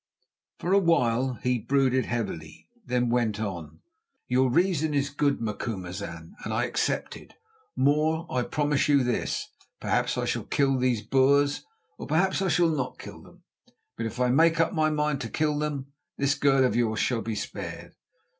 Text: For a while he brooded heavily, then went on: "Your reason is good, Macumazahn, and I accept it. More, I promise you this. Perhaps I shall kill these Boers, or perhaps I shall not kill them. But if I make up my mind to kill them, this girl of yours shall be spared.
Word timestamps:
For 0.57 0.73
a 0.73 0.79
while 0.79 1.33
he 1.43 1.59
brooded 1.59 2.05
heavily, 2.07 2.67
then 2.83 3.11
went 3.11 3.39
on: 3.39 3.81
"Your 4.27 4.49
reason 4.49 4.95
is 4.95 5.11
good, 5.11 5.39
Macumazahn, 5.39 6.33
and 6.43 6.51
I 6.51 6.63
accept 6.65 7.15
it. 7.15 7.35
More, 7.75 8.25
I 8.27 8.41
promise 8.41 8.87
you 8.89 9.03
this. 9.03 9.49
Perhaps 9.79 10.17
I 10.17 10.25
shall 10.25 10.45
kill 10.45 10.79
these 10.79 11.03
Boers, 11.03 11.65
or 11.99 12.07
perhaps 12.07 12.41
I 12.41 12.47
shall 12.47 12.69
not 12.71 12.97
kill 12.97 13.21
them. 13.21 13.43
But 13.95 14.07
if 14.07 14.19
I 14.19 14.29
make 14.31 14.59
up 14.59 14.73
my 14.73 14.89
mind 14.89 15.21
to 15.21 15.29
kill 15.29 15.59
them, 15.59 15.93
this 16.17 16.33
girl 16.33 16.65
of 16.65 16.75
yours 16.75 16.97
shall 16.97 17.21
be 17.21 17.35
spared. 17.35 17.93